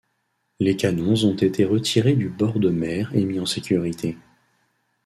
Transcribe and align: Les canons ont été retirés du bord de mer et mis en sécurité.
Les 0.59 0.75
canons 0.75 1.25
ont 1.25 1.35
été 1.35 1.63
retirés 1.63 2.15
du 2.15 2.27
bord 2.27 2.57
de 2.59 2.71
mer 2.71 3.11
et 3.15 3.23
mis 3.23 3.39
en 3.39 3.45
sécurité. 3.45 4.17